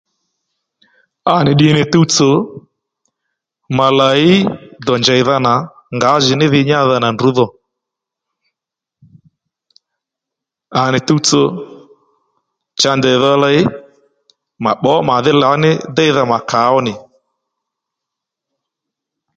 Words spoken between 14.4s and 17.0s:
mà pbǒ màdhí lǎní déydha mà kàó nì